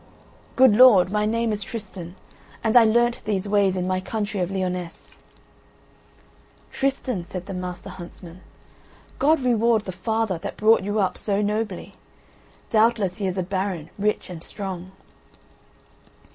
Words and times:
"Good 0.55 0.75
lord, 0.75 1.11
my 1.11 1.27
name 1.27 1.51
is 1.51 1.61
Tristan, 1.61 2.15
and 2.63 2.75
I 2.75 2.83
learnt 2.83 3.21
these 3.25 3.47
ways 3.47 3.75
in 3.77 3.85
my 3.85 3.99
country 3.99 4.39
of 4.39 4.49
Lyonesse." 4.49 5.15
"Tristan," 6.71 7.23
said 7.23 7.45
the 7.45 7.53
Master 7.53 7.89
Huntsman, 7.91 8.41
"God 9.19 9.41
reward 9.41 9.85
the 9.85 9.91
father 9.91 10.39
that 10.39 10.57
brought 10.57 10.81
you 10.81 10.99
up 10.99 11.19
so 11.19 11.39
nobly; 11.43 11.93
doubtless 12.71 13.17
he 13.17 13.27
is 13.27 13.37
a 13.37 13.43
baron, 13.43 13.91
rich 13.99 14.27
and 14.31 14.43
strong." 14.43 14.91